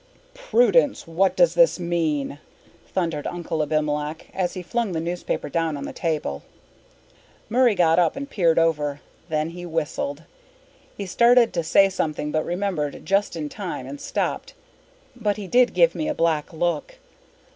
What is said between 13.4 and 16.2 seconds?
time and stopped. But he did give me a